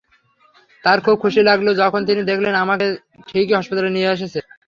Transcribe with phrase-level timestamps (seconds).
[0.83, 2.95] তার খুব খুশি লাগল, যখন তিনি দেখলেন আমান তাকে
[3.27, 4.39] ঠিকই হসপিটালে নিয়ে এসেছে।